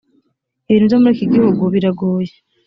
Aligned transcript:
ibintu 0.67 0.87
byo 0.89 0.97
muri 1.01 1.13
iki 1.17 1.27
gihugu 1.33 1.63
biragoye 1.73 2.33